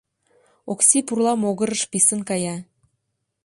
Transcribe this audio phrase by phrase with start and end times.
[0.71, 2.55] Окси пурла могырыш писын кая.